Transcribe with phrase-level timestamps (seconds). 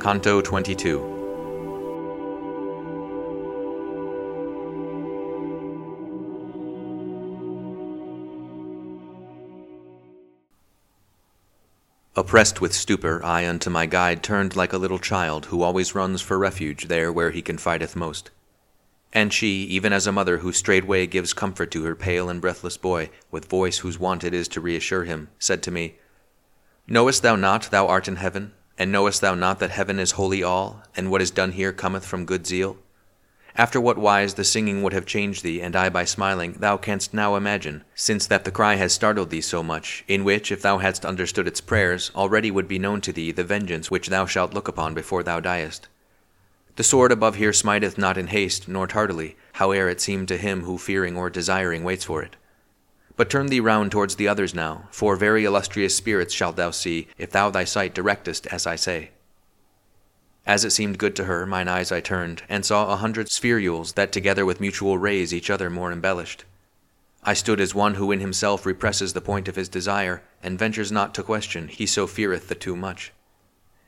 [0.00, 0.98] Canto 22
[12.16, 16.22] Oppressed with stupor, I unto my guide turned like a little child who always runs
[16.22, 18.30] for refuge there where he confideth most.
[19.12, 22.78] And she, even as a mother who straightway gives comfort to her pale and breathless
[22.78, 25.96] boy, with voice whose wont it is to reassure him, said to me,
[26.86, 30.42] Knowest thou not thou art in heaven, and knowest thou not that heaven is holy
[30.42, 32.78] all, and what is done here cometh from good zeal?
[33.54, 37.12] After what wise the singing would have changed thee, and I by smiling, thou canst
[37.12, 40.78] now imagine, since that the cry has startled thee so much, in which, if thou
[40.78, 44.54] hadst understood its prayers, already would be known to thee the vengeance which thou shalt
[44.54, 45.88] look upon before thou diest.
[46.76, 50.62] The sword above here smiteth not in haste, nor tardily, howe'er it seem to him
[50.62, 52.36] who fearing or desiring waits for it.
[53.20, 57.06] But turn thee round towards the others now, for very illustrious spirits shalt thou see,
[57.18, 59.10] if thou thy sight directest as I say.
[60.46, 63.92] As it seemed good to her, mine eyes I turned, and saw a hundred spherules
[63.92, 66.46] that together with mutual rays each other more embellished.
[67.22, 70.90] I stood as one who in himself represses the point of his desire, and ventures
[70.90, 73.12] not to question, he so feareth the too much.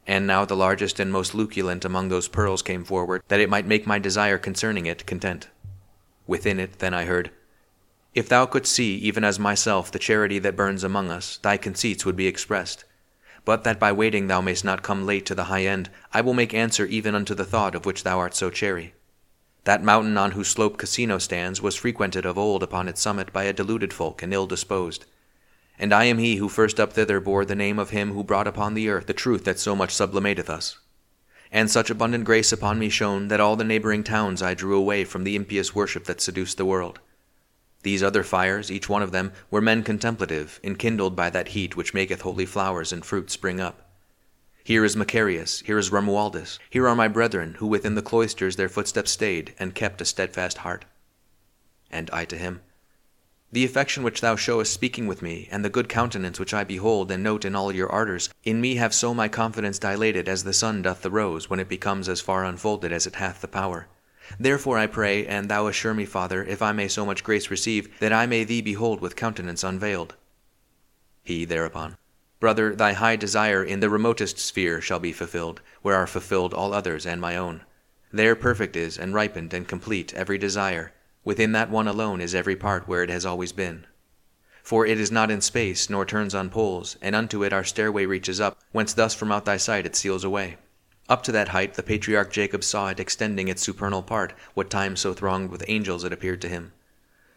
[0.07, 3.67] And now the largest and most luculent among those pearls came forward, that it might
[3.67, 5.49] make my desire concerning it content.
[6.27, 7.31] Within it then I heard,
[8.15, 12.05] If thou couldst see, even as myself, the charity that burns among us, thy conceits
[12.05, 12.85] would be expressed.
[13.47, 16.35] But that by waiting thou mayst not come late to the high end, I will
[16.35, 18.93] make answer even unto the thought of which thou art so chary.
[19.65, 23.45] That mountain on whose slope Cassino stands was frequented of old upon its summit by
[23.45, 25.07] a deluded folk and ill disposed.
[25.79, 28.47] And I am he who first up thither bore the name of him who brought
[28.47, 30.79] upon the earth the truth that so much sublimateth us.
[31.51, 35.05] And such abundant grace upon me shone that all the neighboring towns I drew away
[35.05, 37.01] from the impious worship that seduced the world.
[37.83, 41.95] These other fires, each one of them, were men contemplative, enkindled by that heat which
[41.95, 43.91] maketh holy flowers and fruit spring up.
[44.65, 48.69] Here is Macarius, here is Romualdus, here are my brethren, who within the cloisters their
[48.69, 50.85] footsteps stayed, and kept a steadfast heart.
[51.91, 52.61] And I to him,
[53.51, 57.11] The affection which thou showest speaking with me, and the good countenance which I behold
[57.11, 60.53] and note in all your ardours, in me have so my confidence dilated as the
[60.53, 63.89] sun doth the rose, when it becomes as far unfolded as it hath the power.
[64.39, 67.89] Therefore I pray, and thou assure me, Father, if I may so much grace receive,
[68.01, 70.15] that I may thee behold with countenance unveiled.
[71.23, 71.97] He thereupon,
[72.41, 76.75] Brother, thy high desire in the remotest sphere shall be fulfilled, where are fulfilled all
[76.75, 77.63] others and my own.
[78.13, 80.93] There perfect is, and ripened, and complete every desire.
[81.25, 83.87] Within that one alone is every part where it has always been.
[84.65, 88.07] For it is not in space, nor turns on poles, and unto it our stairway
[88.07, 90.57] reaches up, whence thus from out thy sight it steals away.
[91.09, 94.97] Up to that height the patriarch Jacob saw it extending its supernal part, what time
[94.97, 96.73] so thronged with angels it appeared to him.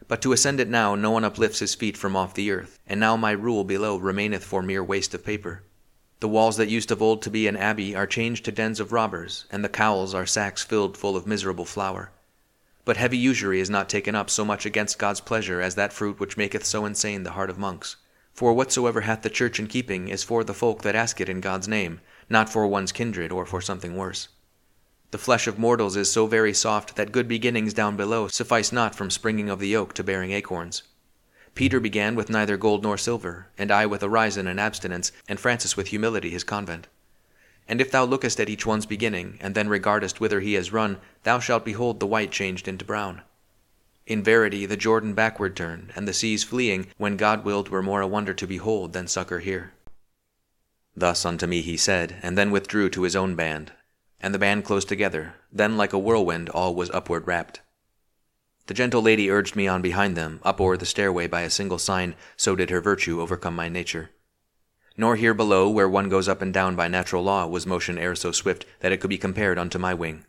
[0.07, 2.99] But to ascend it now no one uplifts his feet from off the earth, and
[2.99, 5.63] now my rule below remaineth for mere waste of paper.
[6.19, 8.91] The walls that used of old to be an abbey are changed to dens of
[8.91, 12.11] robbers, and the cowls are sacks filled full of miserable flour.
[12.85, 16.19] But heavy usury is not taken up so much against God's pleasure as that fruit
[16.19, 17.95] which maketh so insane the heart of monks.
[18.31, 21.41] For whatsoever hath the church in keeping is for the folk that ask it in
[21.41, 21.99] God's name,
[22.29, 24.29] not for one's kindred or for something worse.
[25.11, 28.95] The flesh of mortals is so very soft that good beginnings down below suffice not
[28.95, 30.83] from springing of the oak to bearing acorns.
[31.53, 35.77] Peter began with neither gold nor silver, and I with orison and abstinence, and Francis
[35.77, 36.87] with humility his convent.
[37.67, 40.97] And if thou lookest at each one's beginning, and then regardest whither he has run,
[41.23, 43.21] thou shalt behold the white changed into brown.
[44.05, 48.01] In verity, the Jordan backward turned, and the seas fleeing, when God willed were more
[48.01, 49.71] a wonder to behold than succor here.
[50.95, 53.73] Thus unto me he said, and then withdrew to his own band.
[54.21, 57.61] And the band closed together, then like a whirlwind all was upward rapt.
[58.67, 61.77] The gentle lady urged me on behind them, up o'er the stairway by a single
[61.77, 64.11] sign, so did her virtue overcome my nature.
[64.97, 68.15] Nor here below, where one goes up and down by natural law, was motion e'er
[68.15, 70.25] so swift that it could be compared unto my wing.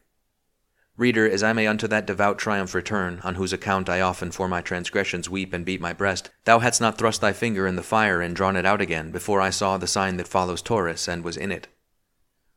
[0.99, 4.49] Reader, as I may unto that devout triumph return, on whose account I often for
[4.49, 7.83] my transgressions weep and beat my breast, thou hadst not thrust thy finger in the
[7.83, 11.23] fire and drawn it out again before I saw the sign that follows Taurus and
[11.23, 11.69] was in it.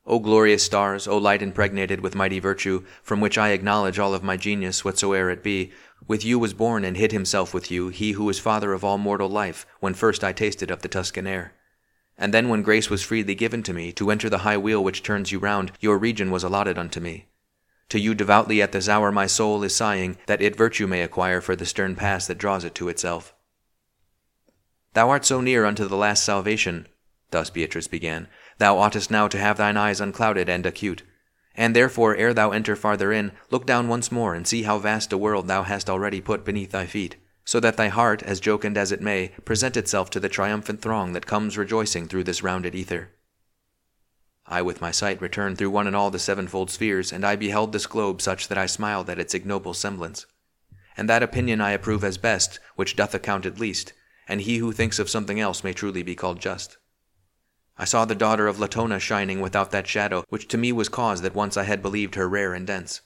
[0.06, 4.24] O glorious stars, O light impregnated with mighty virtue, from which I acknowledge all of
[4.24, 5.71] my genius, whatsoe'er it be,
[6.07, 8.97] with you was born and hid himself with you, he who is father of all
[8.97, 11.53] mortal life, when first I tasted of the Tuscan air.
[12.18, 15.03] And then when grace was freely given to me, to enter the high wheel which
[15.03, 17.28] turns you round, your region was allotted unto me.
[17.89, 21.41] To you devoutly at this hour my soul is sighing, that it virtue may acquire
[21.41, 23.33] for the stern pass that draws it to itself.
[24.94, 26.88] Thou art so near unto the last salvation,
[27.31, 28.27] thus Beatrice began,
[28.57, 31.03] thou oughtest now to have thine eyes unclouded and acute.
[31.56, 35.12] And therefore, ere thou enter farther in, look down once more and see how vast
[35.12, 38.77] a world thou hast already put beneath thy feet, so that thy heart, as jocund
[38.77, 42.75] as it may, present itself to the triumphant throng that comes rejoicing through this rounded
[42.75, 43.12] ether.
[44.51, 47.71] I with my sight returned through one and all the sevenfold spheres, and I beheld
[47.71, 50.25] this globe such that I smiled at its ignoble semblance.
[50.97, 53.93] And that opinion I approve as best, which doth account it least,
[54.27, 56.77] and he who thinks of something else may truly be called just.
[57.77, 61.21] I saw the daughter of Latona shining without that shadow, which to me was cause
[61.21, 63.01] that once I had believed her rare and dense.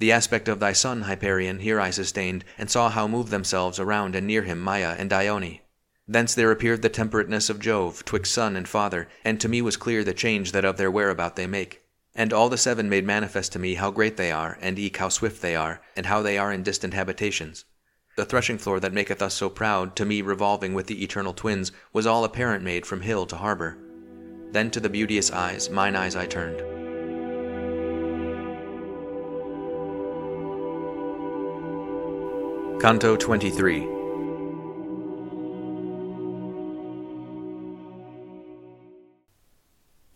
[0.00, 4.16] The aspect of thy son, Hyperion, here I sustained, and saw how move themselves around
[4.16, 5.62] and near him Maia and Dione.
[6.10, 9.76] Thence there appeared the temperateness of Jove, twixt son and father, and to me was
[9.76, 11.82] clear the change that of their whereabout they make.
[12.16, 15.08] And all the seven made manifest to me how great they are, and eke how
[15.08, 17.64] swift they are, and how they are in distant habitations.
[18.16, 21.70] The threshing floor that maketh us so proud, to me revolving with the eternal twins,
[21.92, 23.78] was all apparent made from hill to harbour.
[24.50, 26.58] Then to the beauteous eyes, mine eyes I turned.
[32.82, 33.99] Canto 23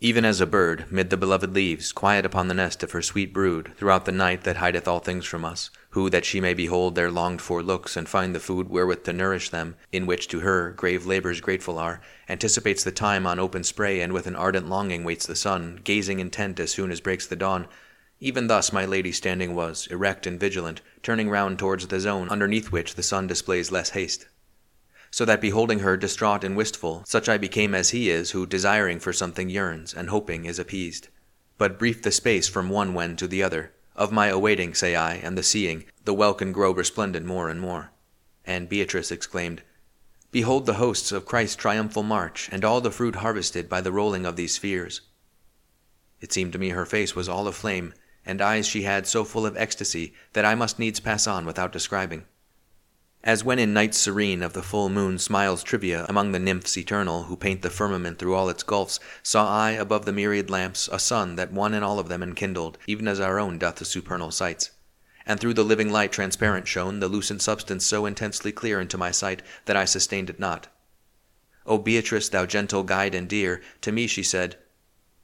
[0.01, 3.31] Even as a bird, mid the beloved leaves, quiet upon the nest of her sweet
[3.31, 6.95] brood, throughout the night that hideth all things from us, who that she may behold
[6.95, 10.41] their longed for looks, and find the food wherewith to nourish them, in which to
[10.41, 14.67] her grave labors grateful are, anticipates the time on open spray, and with an ardent
[14.67, 17.65] longing waits the sun, gazing intent as soon as breaks the dawn,
[18.19, 22.71] even thus my lady standing was, erect and vigilant, turning round towards the zone underneath
[22.71, 24.27] which the sun displays less haste.
[25.15, 28.99] So that beholding her distraught and wistful, such I became as he is who desiring
[28.99, 31.07] for something yearns, and hoping is appeased.
[31.57, 35.13] But brief the space from one when to the other, of my awaiting, say I,
[35.13, 37.91] and the seeing, the welkin grow resplendent more and more.
[38.45, 39.61] And Beatrice exclaimed,
[40.33, 44.25] Behold the hosts of Christ's triumphal march, and all the fruit harvested by the rolling
[44.25, 44.99] of these spheres.
[46.19, 47.93] It seemed to me her face was all aflame,
[48.25, 51.71] and eyes she had so full of ecstasy that I must needs pass on without
[51.71, 52.25] describing.
[53.25, 57.23] As when in nights serene of the full moon smiles Trivia among the nymphs eternal
[57.23, 60.99] who paint the firmament through all its gulfs, saw I above the myriad lamps a
[60.99, 64.29] sun that one and all of them enkindled, even as our own doth the supernal
[64.29, 64.69] sights.
[65.25, 69.09] And through the living light transparent shone the lucent substance so intensely clear into my
[69.09, 70.67] sight that I sustained it not.
[71.65, 74.55] O Beatrice, thou gentle guide and dear, to me she said,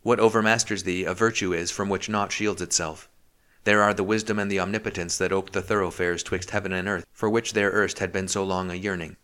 [0.02, 3.08] what overmasters thee a virtue is from which naught shields itself.
[3.64, 7.06] There are the wisdom and the omnipotence that ope the thoroughfares twixt heaven and earth,
[7.12, 9.18] for which there erst had been so long a yearning.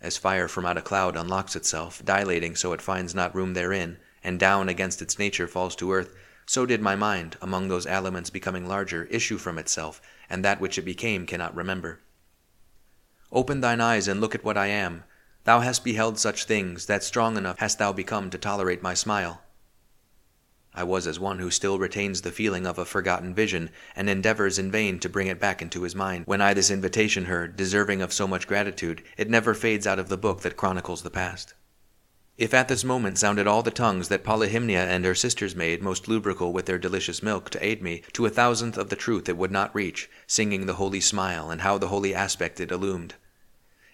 [0.00, 3.96] As fire from out a cloud unlocks itself, dilating so it finds not room therein,
[4.22, 8.28] and down against its nature falls to earth, so did my mind, among those aliments
[8.28, 12.00] becoming larger, issue from itself, and that which it became cannot remember.
[13.32, 15.04] Open thine eyes and look at what I am.
[15.44, 19.40] Thou hast beheld such things, that strong enough hast thou become to tolerate my smile.
[20.76, 24.58] I was as one who still retains the feeling of a forgotten vision, and endeavors
[24.58, 26.26] in vain to bring it back into his mind.
[26.26, 30.08] When I this invitation heard, deserving of so much gratitude, it never fades out of
[30.08, 31.54] the book that chronicles the past.
[32.36, 36.08] If at this moment sounded all the tongues that Polyhymnia and her sisters made most
[36.08, 39.36] lubrical with their delicious milk to aid me, to a thousandth of the truth it
[39.36, 43.14] would not reach, singing the holy smile, and how the holy aspect it illumed.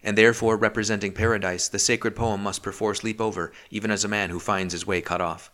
[0.03, 4.31] And therefore, representing paradise, the sacred poem must perforce leap over, even as a man
[4.31, 5.51] who finds his way cut off.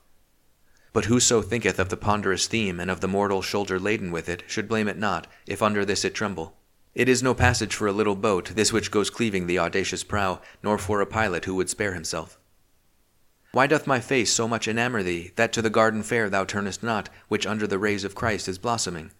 [0.96, 4.42] But whoso thinketh of the ponderous theme, and of the mortal shoulder laden with it,
[4.46, 6.56] should blame it not, if under this it tremble.
[6.94, 10.40] It is no passage for a little boat, this which goes cleaving the audacious prow,
[10.62, 12.38] nor for a pilot who would spare himself.
[13.52, 16.82] Why doth my face so much enamour thee, that to the garden fair thou turnest
[16.82, 19.10] not, which under the rays of Christ is blossoming?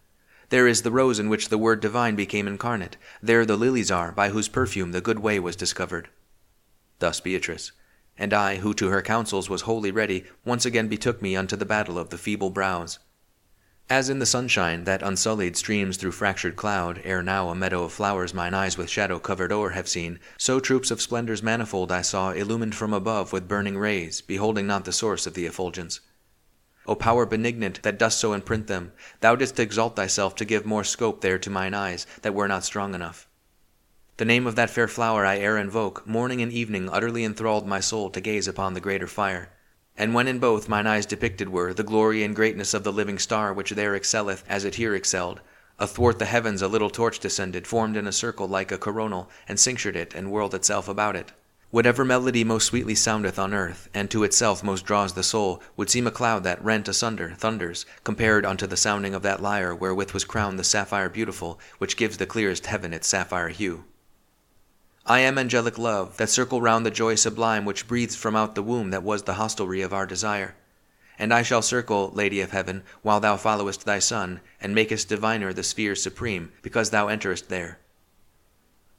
[0.49, 4.13] There is the rose in which the Word divine became incarnate, there the lilies are,
[4.13, 6.09] by whose perfume the good way was discovered.
[7.01, 7.73] Thus Beatrice.
[8.19, 11.67] And I, who to her counsels was wholly ready, once again betook me unto the
[11.67, 12.99] battle of the feeble brows.
[13.89, 17.93] As in the sunshine, that unsullied streams through fractured cloud, ere now a meadow of
[17.93, 22.03] flowers mine eyes with shadow covered o'er have seen, so troops of splendours manifold I
[22.03, 26.01] saw illumined from above with burning rays, beholding not the source of the effulgence.
[26.89, 30.83] O power benignant, that dost so imprint them, thou didst exalt thyself to give more
[30.83, 33.29] scope there to mine eyes, that were not strong enough.
[34.19, 37.81] The name of that fair flower I e'er invoke, morning and evening utterly enthralled my
[37.81, 39.51] soul to gaze upon the greater fire.
[39.95, 43.19] And when in both mine eyes depicted were the glory and greatness of the living
[43.19, 45.43] star which there excelleth as it here excelled,
[45.79, 49.61] athwart the heavens a little torch descended, formed in a circle like a coronal, and
[49.61, 51.33] cinctured it and whirled itself about it.
[51.71, 55.91] Whatever melody most sweetly soundeth on earth, and to itself most draws the soul, would
[55.91, 60.13] seem a cloud that, rent asunder, thunders, compared unto the sounding of that lyre wherewith
[60.13, 63.85] was crowned the sapphire beautiful, which gives the clearest heaven its sapphire hue.
[65.09, 68.63] I am angelic love, that circle round the joy sublime which breathes from out the
[68.63, 70.57] womb that was the hostelry of our desire.
[71.17, 75.53] And I shall circle, Lady of Heaven, while thou followest thy Son, and makest diviner
[75.53, 77.79] the spheres supreme, because thou enterest there.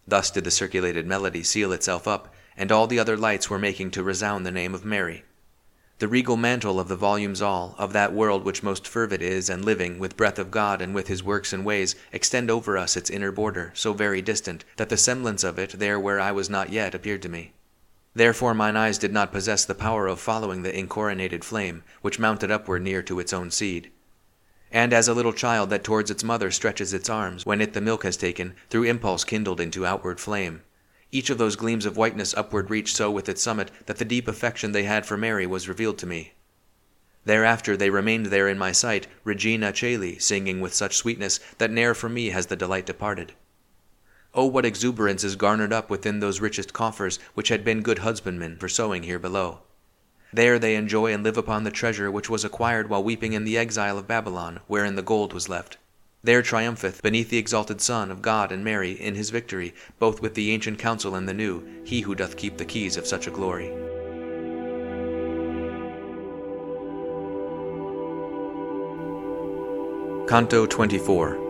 [0.07, 3.91] Thus did the circulated melody seal itself up, and all the other lights were making
[3.91, 5.25] to resound the name of Mary.
[5.99, 9.65] The regal mantle of the volumes all, of that world which most fervid is and
[9.65, 13.09] living, with breath of God and with his works and ways, extend over us its
[13.09, 16.71] inner border, so very distant, that the semblance of it there where I was not
[16.71, 17.53] yet appeared to me.
[18.13, 22.51] Therefore mine eyes did not possess the power of following the incoronated flame, which mounted
[22.51, 23.91] upward near to its own seed.
[24.71, 27.81] And as a little child that towards its mother stretches its arms, when it the
[27.81, 30.61] milk has taken, through impulse kindled into outward flame,
[31.11, 34.27] each of those gleams of whiteness upward reached so with its summit that the deep
[34.27, 36.33] affection they had for Mary was revealed to me.
[37.25, 41.93] Thereafter they remained there in my sight, Regina Caeli, singing with such sweetness that ne'er
[41.93, 43.33] from me has the delight departed.
[44.33, 48.57] Oh, what exuberance is garnered up within those richest coffers which had been good husbandmen
[48.57, 49.59] for sowing here below!
[50.31, 53.57] There they enjoy and live upon the treasure which was acquired while weeping in the
[53.57, 55.77] exile of Babylon, wherein the gold was left.
[56.23, 60.33] There triumpheth, beneath the exalted Son of God and Mary, in his victory, both with
[60.33, 63.31] the ancient council and the new, he who doth keep the keys of such a
[63.31, 63.67] glory.
[70.27, 71.47] Canto 24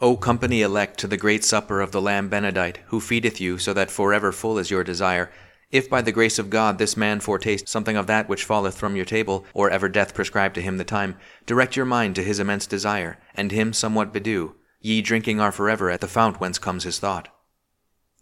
[0.00, 3.72] O company elect to the great supper of the Lamb Benedict, who feedeth you so
[3.72, 5.32] that forever full is your desire,
[5.74, 8.94] if by the grace of God this man foretaste something of that which falleth from
[8.94, 11.16] your table, or ever death prescribe to him the time,
[11.46, 15.90] direct your mind to his immense desire, and him somewhat bedew, ye drinking are forever
[15.90, 17.26] at the fount whence comes his thought.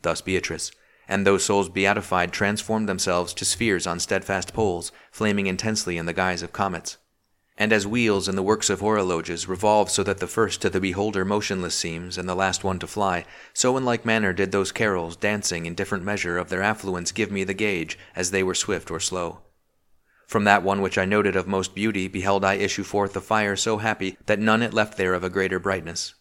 [0.00, 0.72] Thus Beatrice,
[1.06, 6.14] and those souls beatified transformed themselves to spheres on steadfast poles, flaming intensely in the
[6.14, 6.96] guise of comets.
[7.62, 10.80] And as wheels in the works of horologes revolve so that the first to the
[10.80, 14.72] beholder motionless seems, and the last one to fly, so in like manner did those
[14.72, 18.56] carols, dancing in different measure of their affluence, give me the gauge, as they were
[18.56, 19.42] swift or slow.
[20.26, 23.54] From that one which I noted of most beauty, beheld I issue forth a fire
[23.54, 26.16] so happy that none it left there of a greater brightness.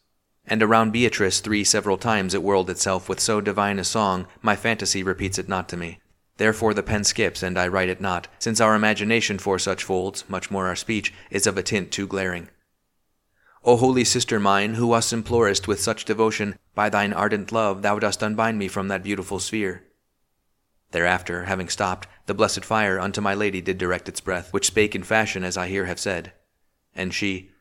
[0.46, 4.56] And around Beatrice three several times it whirled itself with so divine a song, my
[4.56, 6.02] fantasy repeats it not to me.
[6.42, 10.28] Therefore the pen skips, and I write it not, since our imagination for such folds,
[10.28, 12.50] much more our speech, is of a tint too glaring.
[13.64, 18.00] O holy sister mine, who us implorest with such devotion, by thine ardent love thou
[18.00, 19.84] dost unbind me from that beautiful sphere.
[20.90, 24.96] Thereafter, having stopped, the blessed fire unto my lady did direct its breath, which spake
[24.96, 26.34] in fashion as I here have said.
[26.96, 27.52] And she,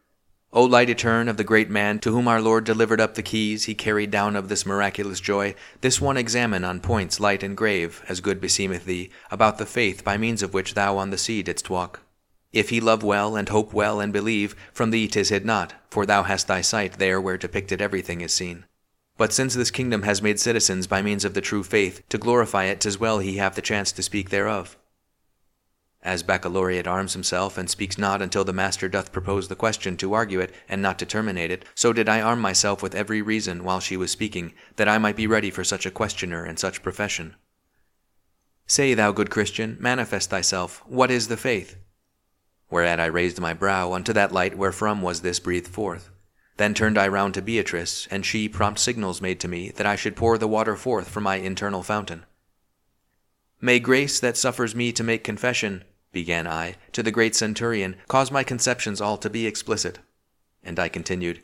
[0.53, 3.67] O light etern of the great man, to whom our Lord delivered up the keys
[3.67, 8.03] he carried down of this miraculous joy, this one examine on points light and grave,
[8.09, 11.45] as good beseemeth thee, about the faith by means of which thou on the sea
[11.45, 12.01] didst walk.
[12.53, 16.05] If he love well, and hope well, and believe, from thee tis hid not, for
[16.05, 18.65] thou hast thy sight there where depicted everything is seen.
[19.17, 22.65] But since this kingdom has made citizens by means of the true faith, to glorify
[22.65, 24.77] it tis well he have the chance to speak thereof.
[26.11, 30.13] As baccalaureate arms himself and speaks not until the master doth propose the question to
[30.13, 33.63] argue it and not to terminate it, so did I arm myself with every reason
[33.63, 36.83] while she was speaking, that I might be ready for such a questioner and such
[36.83, 37.37] profession.
[38.67, 41.77] Say, thou good Christian, manifest thyself, what is the faith?
[42.71, 46.11] Whereat I raised my brow unto that light wherefrom was this breathed forth.
[46.57, 49.95] Then turned I round to Beatrice, and she prompt signals made to me that I
[49.95, 52.25] should pour the water forth from my internal fountain.
[53.61, 58.31] May grace that suffers me to make confession began I, to the great centurion, cause
[58.31, 60.01] my conceptions all to be explicit.
[60.63, 61.43] And I continued,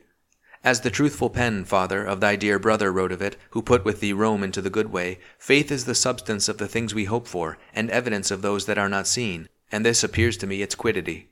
[0.65, 4.01] As the truthful pen, father, of thy dear brother wrote of it, who put with
[4.01, 7.29] thee Rome into the good way, faith is the substance of the things we hope
[7.29, 10.75] for, and evidence of those that are not seen, and this appears to me its
[10.75, 11.31] quiddity.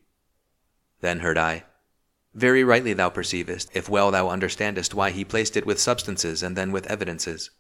[1.01, 1.65] Then heard I,
[2.35, 6.57] Very rightly thou perceivest, if well thou understandest why he placed it with substances and
[6.57, 7.51] then with evidences.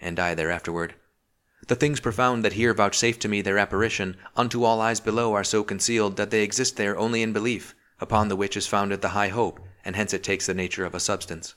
[0.00, 0.92] And I thereafterward,
[1.68, 5.44] the things profound that here vouchsafe to me their apparition, unto all eyes below are
[5.44, 9.10] so concealed that they exist there only in belief, upon the which is founded the
[9.10, 11.54] high hope, and hence it takes the nature of a substance.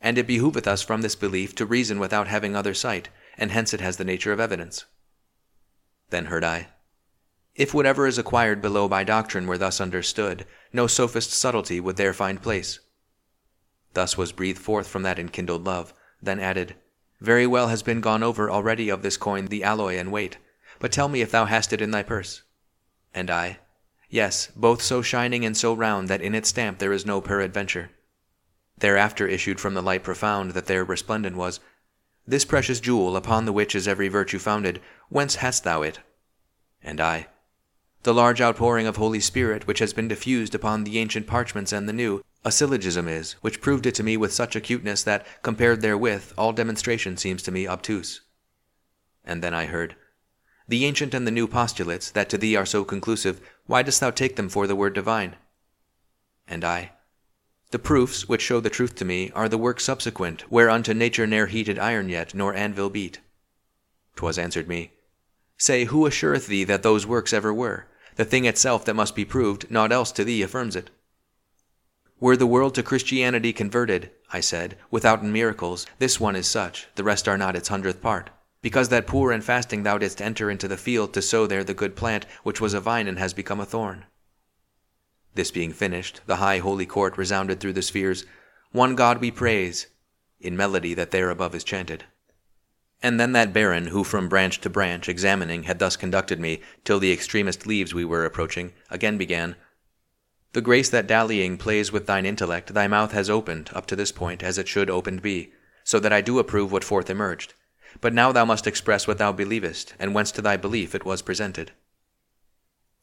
[0.00, 3.72] And it behoveth us from this belief to reason without having other sight, and hence
[3.72, 4.84] it has the nature of evidence.
[6.10, 6.68] Then heard I,
[7.54, 12.12] If whatever is acquired below by doctrine were thus understood, no sophist's subtlety would there
[12.12, 12.80] find place.
[13.94, 16.76] Thus was breathed forth from that enkindled love, then added,
[17.20, 20.38] very well has been gone over already of this coin the alloy and weight.
[20.78, 22.42] But tell me if thou hast it in thy purse.
[23.14, 23.58] And I,
[24.10, 27.90] Yes, both so shining and so round that in its stamp there is no peradventure.
[28.78, 31.60] Thereafter issued from the light profound that there resplendent was,
[32.26, 36.00] This precious jewel, upon the which is every virtue founded, whence hast thou it?
[36.82, 37.28] And I,
[38.02, 41.86] The large outpouring of Holy Spirit which has been diffused upon the ancient parchments and
[41.86, 45.82] the new, a syllogism is, which proved it to me with such acuteness that, compared
[45.82, 48.22] therewith, all demonstration seems to me obtuse.
[49.22, 49.96] And then I heard,
[50.66, 54.10] The ancient and the new postulates, that to thee are so conclusive, why dost thou
[54.10, 55.36] take them for the word divine?
[56.48, 56.92] And I,
[57.70, 61.48] The proofs which show the truth to me are the works subsequent, whereunto nature ne'er
[61.48, 63.20] heated iron yet, nor anvil beat.
[64.16, 64.92] 'Twas answered me,
[65.58, 67.86] Say, who assureth thee that those works ever were?
[68.20, 70.90] The thing itself that must be proved, naught else to thee affirms it.
[72.20, 77.02] Were the world to Christianity converted, I said, withouten miracles, this one is such, the
[77.02, 78.28] rest are not its hundredth part.
[78.60, 81.72] Because that poor and fasting thou didst enter into the field to sow there the
[81.72, 84.04] good plant, which was a vine and has become a thorn.
[85.34, 88.26] This being finished, the high holy court resounded through the spheres,
[88.70, 89.86] One God we praise,
[90.38, 92.04] in melody that there above is chanted.
[93.02, 96.98] And then that baron, who from branch to branch, examining, had thus conducted me, till
[96.98, 99.56] the extremest leaves we were approaching, again began,
[100.52, 104.12] The grace that dallying plays with thine intellect, thy mouth has opened, up to this
[104.12, 105.52] point, as it should opened be,
[105.82, 107.54] so that I do approve what forth emerged.
[108.00, 111.22] But now thou must express what thou believest, and whence to thy belief it was
[111.22, 111.72] presented.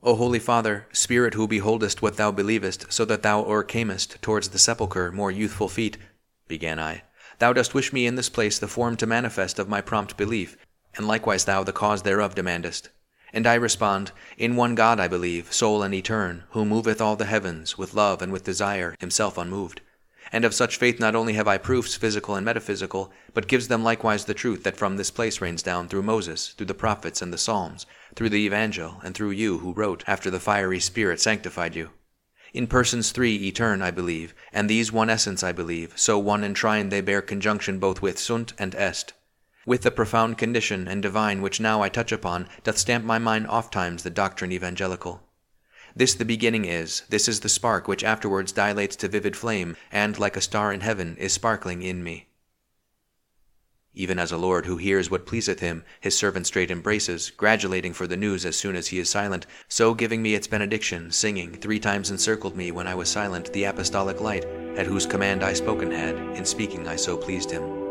[0.03, 4.59] O Holy Father, Spirit who beholdest what thou believest, so that thou o'ercamest towards the
[4.59, 5.97] sepulchre more youthful feet,
[6.47, 7.01] began I.
[7.39, 10.57] Thou dost wish me in this place the form to manifest of my prompt belief,
[10.95, 12.89] and likewise thou the cause thereof demandest.
[13.31, 17.25] And I respond, In one God I believe, sole and etern, who moveth all the
[17.25, 19.81] heavens, with love and with desire, himself unmoved.
[20.31, 23.83] And of such faith not only have I proofs physical and metaphysical, but gives them
[23.83, 27.31] likewise the truth that from this place rains down through Moses, through the prophets and
[27.31, 31.75] the Psalms, through the Evangel, and through you who wrote after the fiery Spirit sanctified
[31.75, 31.91] you.
[32.53, 36.55] In persons three etern I believe, and these one essence I believe, so one and
[36.55, 39.13] trine they bear conjunction both with sunt and est.
[39.65, 43.47] With the profound condition and divine which now I touch upon, doth stamp my mind
[43.47, 45.23] ofttimes the doctrine evangelical.
[45.95, 50.17] This the beginning is, this is the spark which afterwards dilates to vivid flame, and,
[50.17, 52.26] like a star in heaven, is sparkling in me
[53.97, 58.05] even as a lord who hears what pleaseth him, his servant straight embraces, gratulating for
[58.05, 61.79] the news as soon as he is silent, so giving me its benediction, singing, three
[61.79, 65.91] times encircled me when I was silent the apostolic light, at whose command I spoken
[65.91, 67.86] had, in speaking I so pleased him.